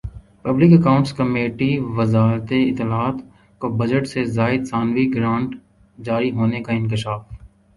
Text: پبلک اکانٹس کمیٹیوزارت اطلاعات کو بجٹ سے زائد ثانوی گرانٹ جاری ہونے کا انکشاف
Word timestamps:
پبلک 0.43 0.71
اکانٹس 0.77 1.11
کمیٹیوزارت 1.13 2.53
اطلاعات 2.61 3.17
کو 3.61 3.69
بجٹ 3.77 4.07
سے 4.07 4.23
زائد 4.37 4.61
ثانوی 4.71 5.05
گرانٹ 5.15 5.55
جاری 5.97 6.31
ہونے 6.37 6.63
کا 6.63 6.73
انکشاف 6.73 7.21